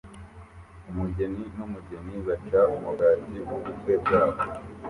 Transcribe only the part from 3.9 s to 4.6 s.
bwabo